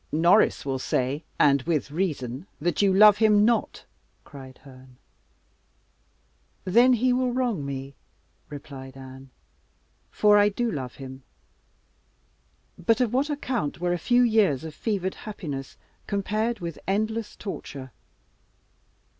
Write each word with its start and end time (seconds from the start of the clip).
"Norris 0.11 0.65
will 0.65 0.79
say, 0.79 1.23
and 1.37 1.61
with 1.61 1.91
reason, 1.91 2.47
that 2.59 2.81
you 2.81 2.91
love 2.91 3.17
him 3.19 3.45
not," 3.45 3.85
cried 4.23 4.57
Herne. 4.63 4.97
"Then 6.65 6.93
he 6.93 7.13
will 7.13 7.31
wrong 7.31 7.63
me," 7.63 7.93
replied 8.49 8.97
Anne; 8.97 9.29
"for 10.09 10.39
I 10.39 10.49
do 10.49 10.71
love 10.71 10.95
him. 10.95 11.21
But 12.83 12.99
of 12.99 13.13
what 13.13 13.29
account 13.29 13.79
were 13.79 13.93
a 13.93 13.99
few 13.99 14.23
years 14.23 14.63
of 14.63 14.73
fevered 14.73 15.13
happiness 15.13 15.77
compared 16.07 16.61
with 16.61 16.79
endless 16.87 17.35
torture?" 17.35 17.91